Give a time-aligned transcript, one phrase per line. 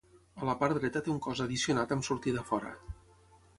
[0.43, 2.75] A la part dreta té un cos addicionat amb sortida a fora.